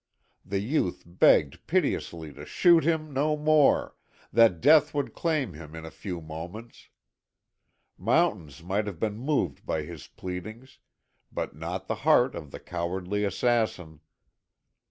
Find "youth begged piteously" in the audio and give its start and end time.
0.61-2.33